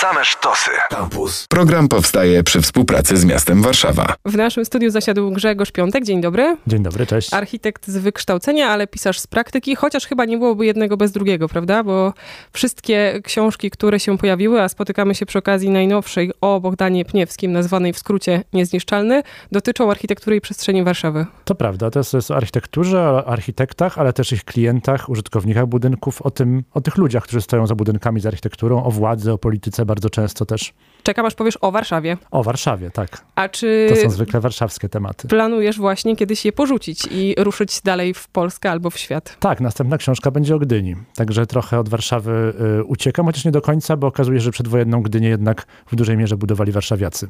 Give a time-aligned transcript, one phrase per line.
[0.00, 0.70] Same sztosy.
[0.90, 1.46] Campus.
[1.48, 4.14] Program powstaje przy współpracy z miastem Warszawa.
[4.24, 6.04] W naszym studiu zasiadł Grzegorz Piątek.
[6.04, 6.56] Dzień dobry.
[6.66, 7.34] Dzień dobry, cześć.
[7.34, 11.84] Architekt z wykształcenia, ale pisarz z praktyki, chociaż chyba nie byłoby jednego bez drugiego, prawda?
[11.84, 12.12] Bo
[12.52, 17.92] wszystkie książki, które się pojawiły, a spotykamy się przy okazji najnowszej o Bogdanie Pniewskim, nazwanej
[17.92, 19.22] w skrócie Niezniszczalny,
[19.52, 21.26] dotyczą architektury i przestrzeni Warszawy.
[21.44, 25.66] To prawda, to jest, to jest o architekturze, o architektach, ale też ich klientach, użytkownikach
[25.66, 29.38] budynków, o, tym, o tych ludziach, którzy stoją za budynkami, z architekturą, o władzy, o
[29.38, 30.72] polityce bardzo często też.
[31.02, 32.16] Czekam, aż powiesz o Warszawie.
[32.30, 33.24] O Warszawie, tak.
[33.34, 35.28] A czy To są zwykle warszawskie tematy.
[35.28, 39.36] planujesz właśnie kiedyś je porzucić i ruszyć dalej w Polskę albo w świat?
[39.40, 40.96] Tak, następna książka będzie o Gdyni.
[41.16, 45.02] Także trochę od Warszawy y, uciekam, chociaż nie do końca, bo okazuje się, że przedwojenną
[45.02, 47.28] Gdynię jednak w dużej mierze budowali warszawiacy.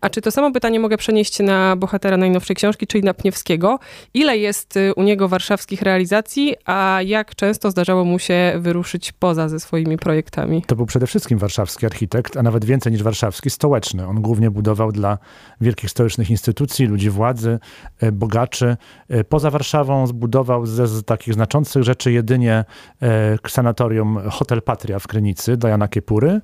[0.00, 3.78] A czy to samo pytanie mogę przenieść na bohatera najnowszej książki, czyli na Pniewskiego?
[4.14, 9.48] Ile jest y, u niego warszawskich realizacji, a jak często zdarzało mu się wyruszyć poza
[9.48, 10.62] ze swoimi projektami?
[10.66, 14.06] To był przede wszystkim warszawski architekt, a nawet więcej niż warszawski, stołeczny.
[14.06, 15.18] On głównie budował dla
[15.60, 17.58] wielkich stołecznych instytucji, ludzi władzy,
[18.00, 18.76] e, bogaczy.
[19.08, 22.64] E, Poza Warszawą zbudował ze z takich znaczących rzeczy jedynie
[23.02, 26.40] e, sanatorium Hotel Patria w Krynicy, Diana Kiepury,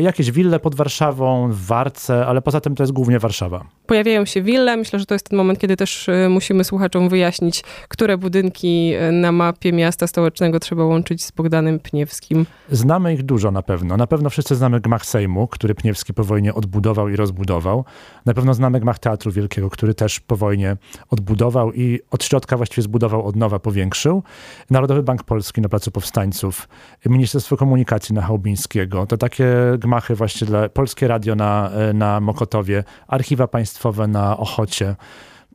[0.00, 3.64] jakieś wille pod Warszawą, w Warce, ale poza tym to jest głównie Warszawa.
[3.86, 4.76] Pojawiają się wille.
[4.76, 9.12] Myślę, że to jest ten moment, kiedy też y, musimy słuchaczom wyjaśnić, które budynki y,
[9.12, 12.46] na mapie miasta stołecznego trzeba łączyć z Bogdanem Pniewskim.
[12.70, 13.96] Znamy ich dużo na pewno.
[13.96, 17.84] Na pewno wszyscy znamy gmach Sejmu, który Pniewski po wojnie odbudował i rozbudował.
[18.26, 20.76] Na pewno znamy gmach Teatru Wielkiego, który też po wojnie
[21.10, 24.22] odbudował i od środka właściwie zbudował od nowa, powiększył.
[24.70, 26.68] Narodowy Bank Polski na Placu Powstańców,
[27.06, 29.06] Ministerstwo Komunikacji na Chałubińskiego.
[29.06, 29.46] To takie
[29.78, 34.96] gmachy właśnie dla Polskie Radio na, na Mokotowie, archiwa państwowe na Ochocie.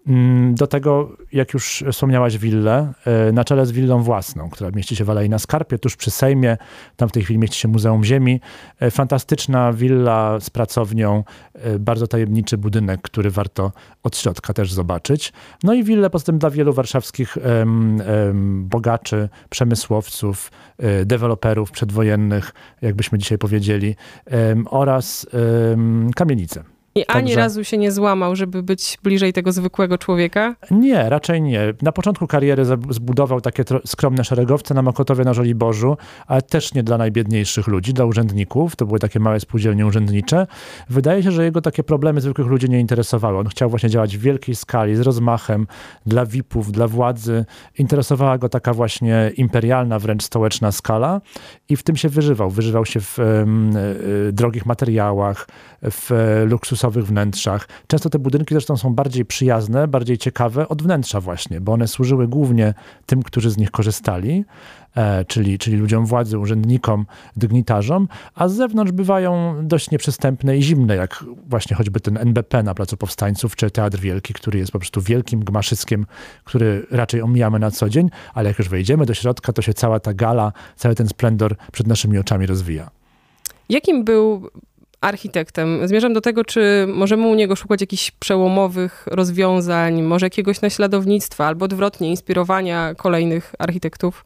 [0.07, 4.95] Mm, Do tego, jak już wspomniałaś, willę, e, na czele z willą własną, która mieści
[4.95, 6.57] się w Alei na Skarpie, tuż przy Sejmie.
[6.95, 8.41] Tam w tej chwili mieści się Muzeum Ziemi.
[8.79, 13.71] E, Fantastyczna willa z pracownią, e, bardzo tajemniczy budynek, który warto
[14.03, 15.33] od środka też zobaczyć.
[15.63, 20.51] No i willę poza tym dla wielu warszawskich em, em, bogaczy, przemysłowców,
[21.05, 25.27] deweloperów przedwojennych, jakbyśmy dzisiaj powiedzieli, em, oraz
[26.15, 26.76] kamienice.
[26.97, 30.55] I ani Także- razu się nie złamał, żeby być bliżej tego zwykłego człowieka.
[30.71, 31.73] Nie, raczej nie.
[31.81, 35.97] Na początku kariery zbudował takie skromne szeregowce na Mokotowie na Żoliborzu,
[36.27, 38.75] ale też nie dla najbiedniejszych ludzi, dla urzędników.
[38.75, 40.47] To były takie małe spółdzielnie urzędnicze.
[40.89, 43.37] Wydaje się, że jego takie problemy zwykłych ludzi nie interesowały.
[43.37, 45.67] On chciał właśnie działać w wielkiej skali, z rozmachem,
[46.05, 47.45] dla VIP-ów, dla władzy.
[47.77, 51.21] Interesowała go taka właśnie imperialna, wręcz stołeczna skala
[51.69, 52.49] i w tym się wyżywał.
[52.49, 55.47] Wyżywał się w em, e, drogich materiałach,
[55.81, 56.45] w e,
[56.87, 57.67] luksusowych wnętrzach.
[57.87, 62.27] Często te budynki zresztą są bardziej przyjazne, bardziej ciekawe od wnętrza właśnie, bo one służyły
[62.27, 62.73] głównie
[63.05, 64.45] tym, którzy z nich korzystali,
[64.95, 67.05] e, czyli, czyli ludziom władzy, urzędnikom,
[67.35, 72.73] dygnitarzom, a z zewnątrz bywają dość nieprzystępne i zimne, jak właśnie choćby ten NBP na
[72.73, 76.05] Placu Powstańców, czy Teatr Wielki, który jest po prostu wielkim gmaszyskiem,
[76.43, 79.99] który raczej omijamy na co dzień, ale jak już wejdziemy do środka, to się cała
[79.99, 82.89] ta gala, cały ten splendor przed naszymi oczami rozwija.
[83.69, 84.49] Jakim był
[85.01, 85.87] architektem?
[85.87, 91.65] Zmierzam do tego, czy możemy u niego szukać jakichś przełomowych rozwiązań, może jakiegoś naśladownictwa, albo
[91.65, 94.25] odwrotnie, inspirowania kolejnych architektów?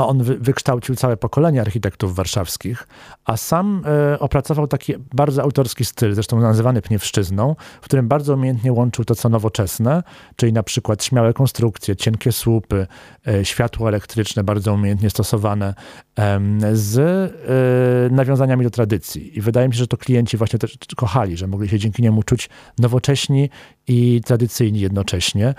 [0.00, 2.88] A on wy, wykształcił całe pokolenie architektów warszawskich,
[3.24, 8.72] a sam e, opracował taki bardzo autorski styl, zresztą nazywany pniewszczyzną, w którym bardzo umiejętnie
[8.72, 10.02] łączył to, co nowoczesne,
[10.36, 12.86] czyli na przykład śmiałe konstrukcje, cienkie słupy,
[13.28, 15.74] e, światło elektryczne bardzo umiejętnie stosowane,
[16.16, 19.38] em, z e, nawiązaniami do tradycji.
[19.38, 22.22] I wydaje mi się, że to klienci właśnie też kochali, że mogli się dzięki niemu
[22.22, 23.50] czuć nowocześni
[23.88, 25.54] i tradycyjni jednocześnie.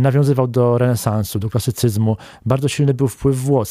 [0.00, 2.16] Nawiązywał do renesansu, do klasycyzmu.
[2.46, 3.67] Bardzo silny był wpływ włoski.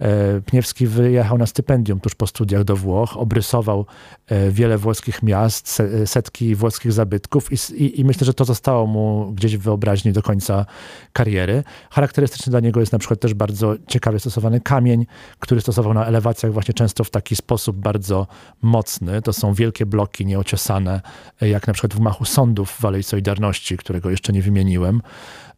[0.00, 3.86] E, Pniewski wyjechał na stypendium tuż po studiach do Włoch, obrysował
[4.26, 8.86] e, wiele włoskich miast, se- setki włoskich zabytków i, i, i myślę, że to zostało
[8.86, 10.66] mu gdzieś w wyobraźni do końca
[11.12, 11.64] kariery.
[11.90, 15.06] Charakterystyczny dla niego jest na przykład też bardzo ciekawie stosowany kamień,
[15.38, 18.26] który stosował na elewacjach właśnie często w taki sposób bardzo
[18.62, 19.22] mocny.
[19.22, 21.00] To są wielkie bloki nieociosane,
[21.42, 25.02] e, jak na przykład w machu sądów w Alei Solidarności, którego jeszcze nie wymieniłem.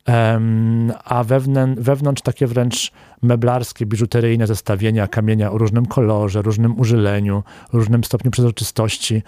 [0.07, 2.93] Em, a wewnę, wewnątrz takie wręcz
[3.23, 7.43] meblarskie, biżuteryjne zestawienia kamienia o różnym kolorze, różnym użyleniu,
[7.73, 9.23] różnym stopniu przezroczystości.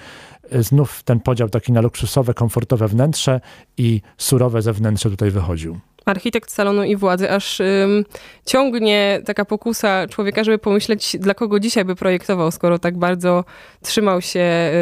[0.50, 3.40] E, Znów ten podział taki na luksusowe, komfortowe wnętrze
[3.78, 5.78] i surowe zewnętrze tutaj wychodził.
[6.04, 8.04] Architekt salonu i władzy, aż ym,
[8.46, 13.44] ciągnie taka pokusa człowieka, żeby pomyśleć, dla kogo dzisiaj by projektował, skoro tak bardzo
[13.82, 14.40] trzymał się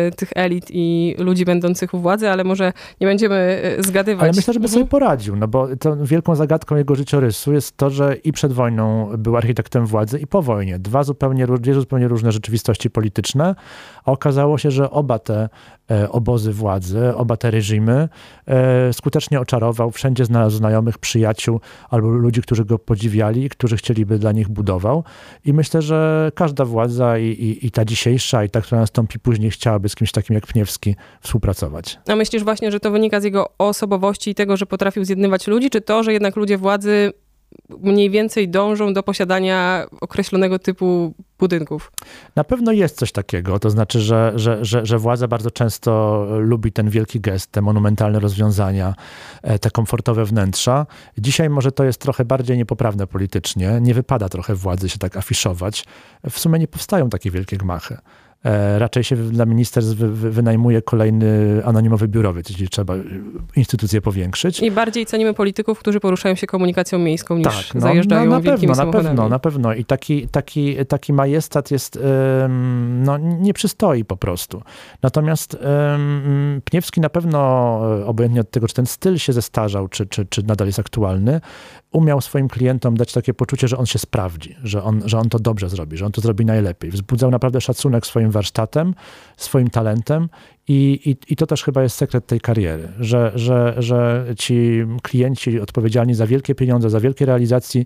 [0.09, 4.23] y, tych elit i ludzi będących u władzy, ale może nie będziemy y, zgadywać.
[4.23, 4.73] Ale myślę, żeby Mhm.
[4.81, 9.02] sobie poradził, no bo tą wielką zagadką jego życiorysu jest to, że i przed wojną
[9.19, 10.79] był architektem władzy i po wojnie.
[10.79, 13.55] Dwa zupełnie, dwie zupełnie różne rzeczywistości polityczne,
[14.05, 15.49] a okazało się, że oba te
[15.91, 18.09] e, obozy władzy, oba te reżimy
[18.47, 19.91] e, skutecznie oczarował.
[19.91, 21.61] Wszędzie znalazł znajomych, przyjaciół
[21.91, 25.05] albo ludzi, którzy go podziwiali i którzy chcieliby dla nich budował.
[25.45, 29.51] I myślę, że każda władza i, i, i ta dzisiejsza, i ta, która nastąpi później,
[29.51, 31.99] chciałaby z kimś takim jak Pniewski współpracować.
[32.09, 35.71] A myślisz właśnie, że to wynika z jego osobowości i tego, że potrafił zjednywać ludzi,
[35.71, 37.13] czy to, że jednak ludzie władzy
[37.81, 41.93] mniej więcej dążą do posiadania określonego typu budynków.
[42.37, 46.73] Na pewno jest coś takiego, to znaczy, że, że, że, że władza bardzo często lubi
[46.73, 48.95] ten wielki gest, te monumentalne rozwiązania,
[49.43, 50.87] e, te komfortowe wnętrza.
[51.19, 55.85] Dzisiaj może to jest trochę bardziej niepoprawne politycznie, nie wypada trochę władzy się tak afiszować.
[56.31, 57.97] W sumie nie powstają takie wielkie gmachy.
[58.45, 62.95] E, raczej się dla ministerstw wynajmuje kolejny anonimowy biurowiec, jeśli trzeba
[63.57, 64.61] instytucję powiększyć.
[64.61, 68.41] I bardziej cenimy polityków, którzy poruszają się komunikacją miejską niż tak, no, zajeżdżają no, na
[68.41, 69.75] pewno, na pewno, na pewno.
[69.75, 71.99] I taki, taki, taki majestat jest,
[73.05, 74.63] no, nie przystoi po prostu.
[75.03, 75.59] Natomiast
[76.65, 77.39] Pniewski na pewno,
[78.01, 81.41] e, obojętnie od tego, czy ten styl się zestarzał, czy, czy, czy nadal jest aktualny,
[81.93, 85.39] umiał swoim klientom dać takie poczucie, że on się sprawdzi, że on, że on to
[85.39, 86.91] dobrze zrobi, że on to zrobi najlepiej.
[86.91, 88.95] Wzbudzał naprawdę szacunek swoim warsztatem,
[89.37, 90.31] swoim talentem
[90.69, 95.61] i, i, i to też chyba jest sekret tej kariery, że, że, że ci klienci
[95.61, 97.85] odpowiedzialni za wielkie pieniądze, za wielkie realizacje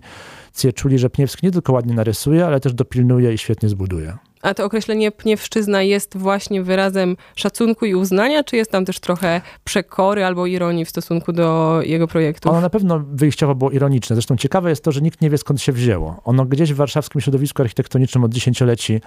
[0.75, 4.17] czuli, że Pniewski nie tylko ładnie narysuje, ale też dopilnuje i świetnie zbuduje.
[4.41, 9.41] A to określenie pniewszczyzna jest właśnie wyrazem szacunku i uznania, czy jest tam też trochę
[9.63, 12.49] przekory albo ironii w stosunku do jego projektu?
[12.49, 14.15] Ono na pewno wyjściowo było ironiczne.
[14.15, 16.21] Zresztą ciekawe jest to, że nikt nie wie skąd się wzięło.
[16.23, 19.01] Ono gdzieś w warszawskim środowisku architektonicznym od dziesięcioleci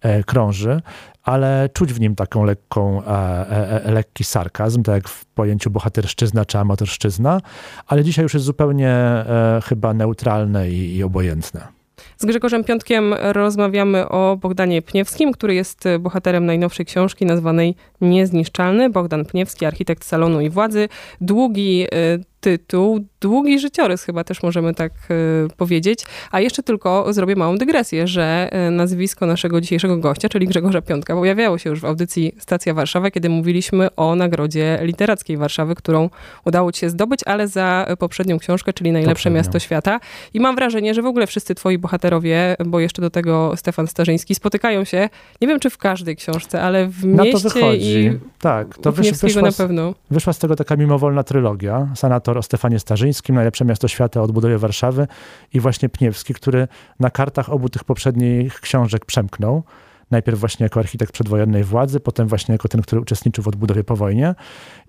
[0.00, 0.82] e, krąży,
[1.26, 5.70] ale czuć w nim taką lekką, e, e, e, lekki sarkazm, tak jak w pojęciu
[5.70, 7.40] bohaterszczyzna czy amatorszczyzna,
[7.86, 11.76] ale dzisiaj już jest zupełnie e, chyba neutralne i, i obojętne.
[12.16, 18.90] Z Grzegorzem Piątkiem rozmawiamy o Bogdanie Pniewskim, który jest bohaterem najnowszej książki nazwanej Niezniszczalny.
[18.90, 20.88] Bogdan Pniewski, architekt salonu i władzy.
[21.20, 21.86] Długi
[22.46, 26.04] tytuł, długi życiorys chyba też możemy tak y, powiedzieć.
[26.30, 31.14] A jeszcze tylko zrobię małą dygresję, że y, nazwisko naszego dzisiejszego gościa, czyli Grzegorza Piątka,
[31.14, 36.10] pojawiało się już w audycji Stacja Warszawa, kiedy mówiliśmy o Nagrodzie Literackiej Warszawy, którą
[36.44, 39.36] udało ci się zdobyć, ale za poprzednią książkę, czyli Najlepsze Poprzednią.
[39.36, 40.00] Miasto Świata.
[40.34, 44.34] I mam wrażenie, że w ogóle wszyscy twoi bohaterowie, bo jeszcze do tego Stefan Starzyński,
[44.34, 45.08] spotykają się,
[45.40, 49.52] nie wiem czy w każdej książce, ale w mieście i tak, to wysz, wyszła, na
[49.52, 49.94] pewno.
[50.10, 51.88] wyszła z tego taka mimowolna trylogia.
[51.94, 55.06] Senator o Stefanie Starzyńskim, Najlepsze Miasto Świata odbudowie Warszawy
[55.54, 56.68] i właśnie Pniewski, który
[57.00, 59.62] na kartach obu tych poprzednich książek przemknął.
[60.10, 63.96] Najpierw właśnie jako architekt przedwojennej władzy, potem właśnie jako ten, który uczestniczył w odbudowie po
[63.96, 64.34] wojnie.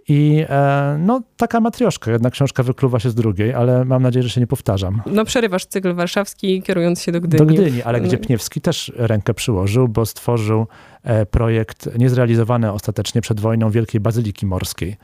[0.07, 2.11] I e, no, taka matrioszka.
[2.11, 5.01] Jedna książka wykluwa się z drugiej, ale mam nadzieję, że się nie powtarzam.
[5.05, 7.45] No przerywasz cykl warszawski, kierując się do Gdyni.
[7.45, 10.67] Do Gdyni, ale gdzie Pniewski też rękę przyłożył, bo stworzył
[11.03, 14.97] e, projekt niezrealizowany ostatecznie przed wojną Wielkiej Bazyliki Morskiej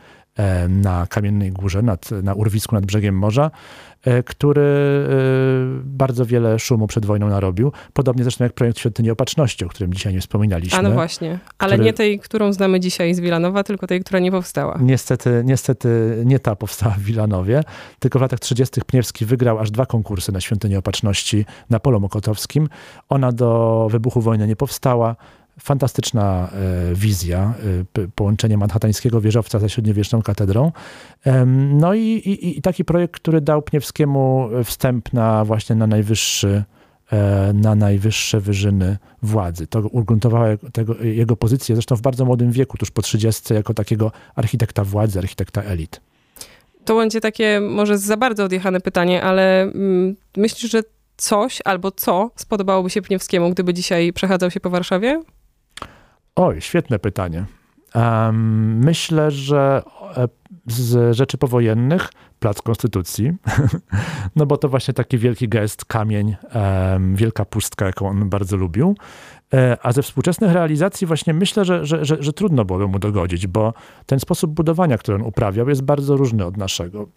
[0.70, 3.52] na Kamiennej Górze, nad, na urwisku nad brzegiem morza,
[4.04, 5.08] e, który e,
[5.84, 7.72] bardzo wiele szumu przed wojną narobił.
[7.94, 10.80] Podobnie zresztą jak projekt Świątyni Opatrzności, o którym dzisiaj nie wspominaliśmy.
[10.80, 11.86] A no właśnie, ale który...
[11.86, 14.80] nie tej, którą znamy dzisiaj z Wilanowa, tylko tej, która nie powstała.
[14.82, 17.64] Niestety, niestety nie ta powstała w Wilanowie,
[18.00, 18.82] tylko w latach 30.
[18.82, 22.70] Pniewski wygrał aż dwa konkursy na Świątyni Opatrzności na Polu Mokotowskim.
[23.10, 25.16] Ona do wybuchu wojny nie powstała.
[25.60, 27.54] Fantastyczna e, wizja,
[28.00, 30.72] e, połączenie manhattańskiego wieżowca ze średniowieczną katedrą.
[31.74, 36.64] No i, i, i, taki projekt, który dał Pniewskiemu wstęp na właśnie na najwyższy
[37.12, 39.68] e, na najwyższe wyżyny władzy.
[39.68, 44.12] To ugruntowało tego, jego pozycję, zresztą w bardzo młodym wieku, tuż po 30, jako takiego
[44.36, 46.02] architekta władzy, architekta elit.
[46.86, 50.82] To będzie takie może za bardzo odjechane pytanie, ale mm, myślisz, że
[51.18, 55.24] coś albo co spodobałoby się Pniewskiemu, gdyby dzisiaj przechadzał się po Warszawie?
[56.36, 57.46] Oj, świetne pytanie.
[57.96, 59.84] Um, myślę, że
[60.68, 63.32] z rzeczy powojennych Plac Konstytucji,
[64.36, 66.36] no bo to właśnie taki wielki gest, kamień,
[67.14, 68.96] wielka pustka, jaką on bardzo lubił.
[69.54, 73.48] E, a ze współczesnych realizacji właśnie myślę, że, że, że, że, trudno byłoby mu dogodzić,
[73.48, 73.74] bo
[74.06, 77.08] ten sposób budowania, który on uprawiał, jest bardzo różny od naszego.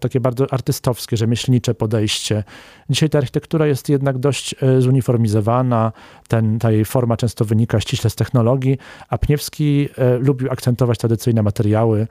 [0.00, 2.44] Takie bardzo artystowskie, rzemieślnicze podejście.
[2.90, 5.92] Dzisiaj ta architektura jest jednak dość e, zuniformizowana,
[6.28, 11.42] ten, ta jej forma często wynika ściśle z technologii, a Pniewski e, lubił akcentować tradycyjne
[11.42, 12.06] materiały,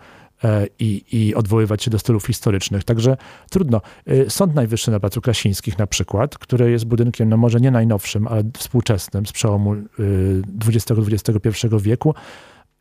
[0.80, 2.84] i, i odwoływać się do stylów historycznych.
[2.84, 3.18] Także
[3.50, 3.82] trudno.
[4.06, 8.28] E, Sąd Najwyższy na Placu Krasińskich na przykład, który jest budynkiem, no może nie najnowszym,
[8.28, 9.76] ale współczesnym, z przełomu
[10.66, 12.16] XX-XXI e, wieku,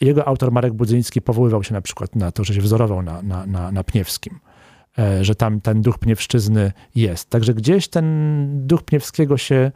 [0.00, 3.46] jego autor Marek Budzyński powoływał się na przykład na to, że się wzorował na, na,
[3.46, 4.38] na, na Pniewskim.
[4.98, 7.30] e, że tam ten duch Pniewszczyzny jest.
[7.30, 9.72] Także gdzieś ten duch Pniewskiego się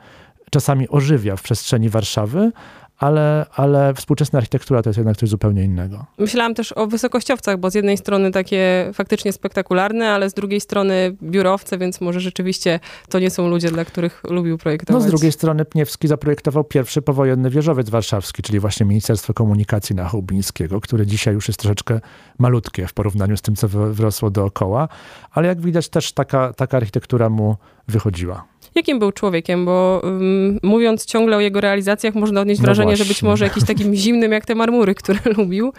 [0.51, 2.53] czasami ożywia w przestrzeni Warszawy,
[2.99, 6.07] ale, ale współczesna architektura to jest jednak coś zupełnie innego.
[6.19, 11.17] Myślałam też o wysokościowcach, bo z jednej strony takie faktycznie spektakularne, ale z drugiej strony
[11.23, 15.03] biurowce, więc może rzeczywiście to nie są ludzie, dla których lubił projektować.
[15.03, 20.09] No z drugiej strony Pniewski zaprojektował pierwszy powojenny wieżowiec warszawski, czyli właśnie Ministerstwo Komunikacji na
[20.09, 22.01] Chałubińskiego, które dzisiaj już jest troszeczkę
[22.39, 24.89] malutkie w porównaniu z tym, co wyrosło dookoła,
[25.31, 27.57] ale jak widać też taka, taka architektura mu
[27.89, 32.87] wychodziła jakim był człowiekiem, bo um, mówiąc ciągle o jego realizacjach, można odnieść no wrażenie,
[32.87, 33.05] właśnie.
[33.05, 35.73] że być może jakiś takim zimnym jak te marmury, które lubił,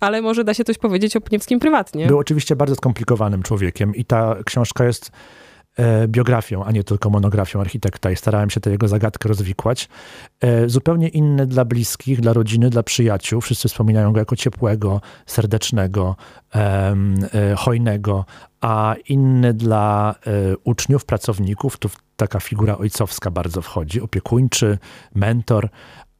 [0.00, 2.06] ale może da się coś powiedzieć o Pniewskim prywatnie.
[2.06, 5.10] Był oczywiście bardzo skomplikowanym człowiekiem i ta książka jest
[5.76, 9.88] e, biografią, a nie tylko monografią architekta i starałem się tę jego zagadkę rozwikłać.
[10.40, 13.40] E, zupełnie inny dla bliskich, dla rodziny, dla przyjaciół.
[13.40, 16.16] Wszyscy wspominają go jako ciepłego, serdecznego,
[16.54, 18.24] e, hojnego,
[18.60, 20.14] a inny dla
[20.64, 21.76] uczniów, pracowników.
[21.76, 24.78] Tu taka figura ojcowska bardzo wchodzi, opiekuńczy,
[25.14, 25.68] mentor,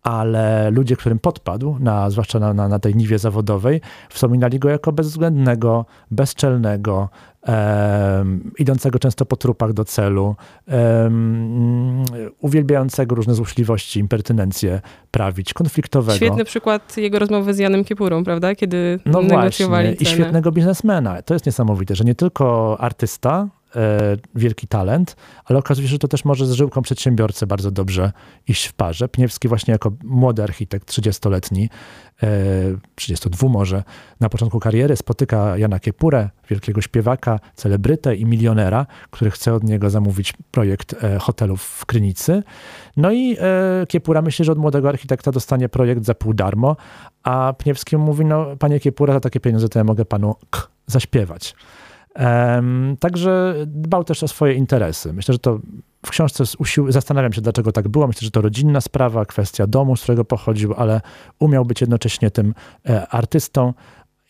[0.02, 4.92] ale ludzie, którym podpadł, na, zwłaszcza na, na, na tej niwie zawodowej, wspominali go jako
[4.92, 7.08] bezwzględnego, bezczelnego,
[8.58, 10.36] idącego często po trupach do celu,
[12.40, 14.80] uwielbiającego różne złośliwości, impertynencje
[15.10, 16.16] prawić, konfliktowego.
[16.16, 18.54] Świetny przykład jego rozmowy z Janem Kiepurą, prawda?
[18.54, 20.06] Kiedy no negocjowali właśnie.
[20.06, 20.12] Cenę.
[20.12, 21.22] I świetnego biznesmena.
[21.22, 23.48] To jest niesamowite, że nie tylko artysta,
[24.34, 28.12] wielki talent, ale okazuje się, że to też może z żyłką przedsiębiorcy bardzo dobrze
[28.48, 29.08] iść w parze.
[29.08, 31.68] Pniewski właśnie jako młody architekt, 30-letni,
[32.94, 33.82] 32 e, może,
[34.20, 39.90] na początku kariery spotyka Jana Kiepurę, wielkiego śpiewaka, celebrytę i milionera, który chce od niego
[39.90, 42.42] zamówić projekt e, hotelów w Krynicy.
[42.96, 43.36] No i
[43.88, 46.76] Kiepura myśli, że od młodego architekta dostanie projekt za pół darmo,
[47.22, 51.54] a Pniewski mówi, no panie Kiepura, za takie pieniądze to ja mogę panu k zaśpiewać.
[53.00, 55.12] Także dbał też o swoje interesy.
[55.12, 55.58] Myślę, że to
[56.06, 56.44] w książce
[56.88, 58.06] zastanawiam się, dlaczego tak było.
[58.06, 61.00] Myślę, że to rodzinna sprawa, kwestia domu, z którego pochodził, ale
[61.38, 62.54] umiał być jednocześnie tym
[62.88, 63.74] e, artystą,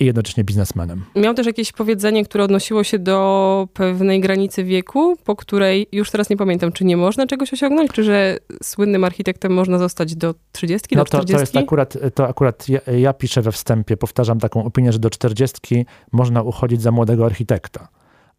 [0.00, 1.04] i jednocześnie biznesmenem.
[1.16, 6.30] Miał też jakieś powiedzenie, które odnosiło się do pewnej granicy wieku, po której już teraz
[6.30, 10.97] nie pamiętam, czy nie można czegoś osiągnąć, czy że słynnym architektem można zostać do 30,
[10.97, 11.33] no do 40?
[11.33, 14.99] To, to jest akurat, to akurat ja, ja piszę we wstępie, powtarzam taką opinię, że
[14.99, 17.88] do 40 można uchodzić za młodego architekta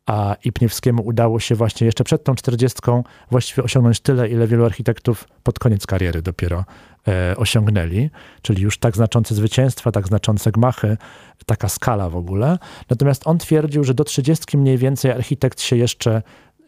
[0.06, 5.28] a Ipniewskiemu udało się właśnie jeszcze przed tą czterdziestką właściwie osiągnąć tyle, ile wielu architektów
[5.44, 6.66] pod koniec kariery dopiero
[7.08, 8.10] e, osiągnęli,
[8.42, 10.98] czyli już tak znaczące zwycięstwa, tak znaczące gmachy,
[11.46, 12.58] taka skala w ogóle.
[12.90, 16.22] Natomiast on twierdził, że do trzydziestki mniej więcej architekt się jeszcze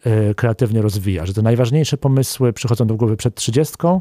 [0.04, 4.00] e, kreatywnie rozwija, że te najważniejsze pomysły przychodzą do głowy przed trzydziestką,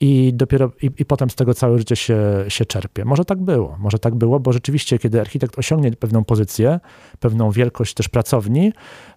[0.00, 3.04] i dopiero i, i, potem z tego całe życie się, się czerpie.
[3.04, 6.80] Może tak było, może tak było, bo rzeczywiście, kiedy architekt osiągnie pewną pozycję,
[7.20, 8.72] pewną wielkość też pracowni,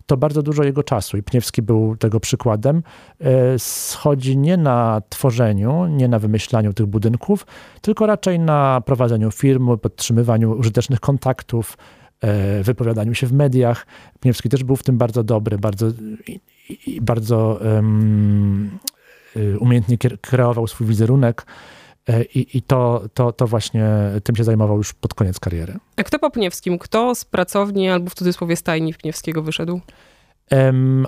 [0.06, 2.84] to bardzo dużo jego czasu, i Pniewski był tego przykładem,
[3.20, 7.46] e, schodzi nie na tworzeniu, nie na wymyślaniu tych budynków,
[7.82, 11.78] tylko raczej na prowadzeniu firmy, podtrzymywaniu użytecznych kontaktów,
[12.22, 13.86] e, wypowiadaniu się w mediach.
[14.20, 15.88] Pniewski też był w tym bardzo dobry, bardzo,
[17.02, 18.80] bardzo um,
[19.60, 21.46] umiejętnie kreował swój wizerunek.
[22.08, 23.88] E, I, i to, to, to właśnie
[24.24, 25.78] tym się zajmował już pod koniec kariery.
[25.98, 26.80] A kto po Pniewskim?
[26.80, 29.82] Kto z pracowni albo w cudzysłowie stajni Pniewskiego wyszedł?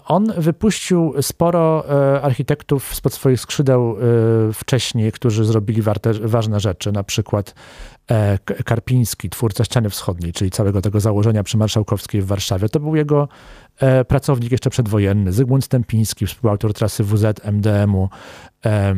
[0.06, 3.98] On wypuścił sporo e, architektów spod swoich skrzydeł
[4.50, 7.56] e, wcześniej, którzy zrobili warte, ważne rzeczy, na przykład
[8.66, 12.70] Karpiński, twórca ściany wschodniej, czyli całego tego założenia przy Marszałkowskiej w Warszawie.
[12.70, 13.28] To był jego
[13.80, 18.10] E, pracownik jeszcze przedwojenny, Zygmunt Stępiński, współautor trasy WZ MDM-u.
[18.66, 18.96] E,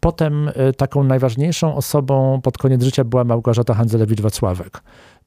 [0.00, 4.82] potem e, taką najważniejszą osobą pod koniec życia była Małgorzata Handzelewicz-Wacławek.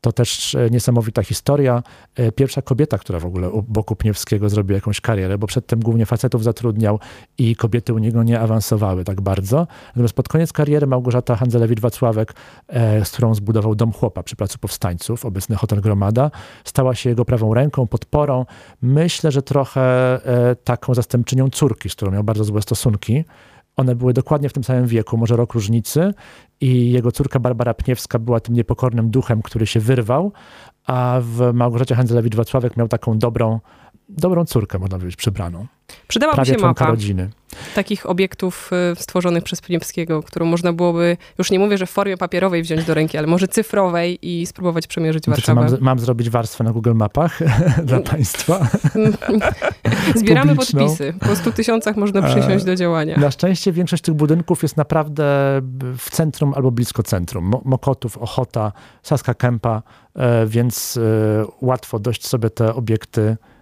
[0.06, 1.84] To też e, niesamowita historia.
[2.16, 6.06] E, pierwsza kobieta, która w ogóle u boku Pniewskiego zrobiła jakąś karierę, bo przedtem głównie
[6.06, 7.00] facetów zatrudniał
[7.38, 9.68] i kobiety u niego nie awansowały tak bardzo.
[9.88, 12.26] Natomiast pod koniec kariery Małgorzata Handzelewicz-Wacławek,
[12.68, 16.32] e, z którą zbudował Dom Chłopa przy Placu Powstańców, obecny Hotel Gromada,
[16.64, 18.46] stała się jego prawą ręką, podporą.
[18.82, 20.20] Myślę, że trochę
[20.64, 23.24] taką zastępczynią córki, z którą miał bardzo złe stosunki.
[23.77, 26.13] One były dokładnie w tym samym wieku, może rok różnicy,
[26.62, 30.32] i jego córka Barbara Pniewska była tym niepokornym duchem, który się wyrwał,
[30.88, 33.60] a w Małgorzacie Handzelewicz-Wacławek miał taką dobrą,
[34.10, 35.66] dobrą córkę, można powiedzieć, przybraną.
[36.08, 37.30] Przydałaby Prawie się mapa rodziny.
[37.76, 42.18] takich obiektów y, stworzonych przez Pniewskiego, którą można byłoby, już nie mówię, że w formie
[42.18, 45.62] papierowej wziąć do ręki, ale może cyfrowej i spróbować przemierzyć co, Warszawę.
[45.62, 47.40] mam, mam zrobić warstwę na Google Mapach
[47.86, 48.68] dla państwa?
[50.16, 50.80] Zbieramy publiczną.
[50.80, 51.14] podpisy.
[51.20, 53.18] Po 100 tysiącach można przysiąść do działania.
[53.18, 55.24] Na szczęście większość tych budynków jest naprawdę
[55.98, 57.46] w centrum albo blisko centrum.
[57.46, 58.72] Mo- Mokotów, Ochota,
[59.04, 59.84] Saska Kępa,
[60.16, 61.02] e, więc e,
[61.62, 63.55] łatwo dość sobie te obiekty e,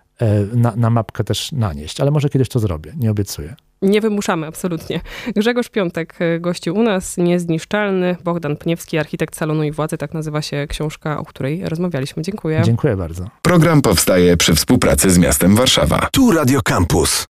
[0.54, 2.02] na, na mapkę też nanieść.
[2.02, 3.56] Ale może kiedyś to zrobię, nie obiecuję.
[3.84, 5.02] Nie wymuszamy, absolutnie.
[5.36, 8.16] Grzegorz Piątek y, gościł u nas, niezniszczalny.
[8.24, 12.24] Bogdan Pniewski, architekt salonu i władzy, tak nazywa się książka, o której rozmawialiśmy.
[12.24, 12.62] Dziękuję.
[12.66, 13.30] Dziękuję bardzo.
[13.42, 16.08] Program powstaje przy współpracy z miastem Warszawa.
[16.12, 17.22] Tu Radio Campus.